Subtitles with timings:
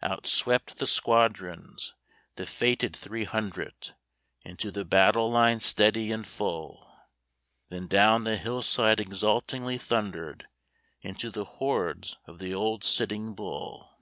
[0.00, 1.92] Out swept the squadrons,
[2.36, 3.94] the fated three hundred,
[4.42, 6.90] Into the battle line steady and full;
[7.68, 10.48] Then down the hillside exultingly thundered,
[11.02, 13.98] Into the hordes of the old Sitting Bull!